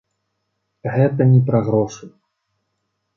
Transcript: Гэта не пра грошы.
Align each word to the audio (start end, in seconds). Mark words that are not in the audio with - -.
Гэта 0.95 1.27
не 1.33 1.41
пра 1.49 1.59
грошы. 1.67 2.05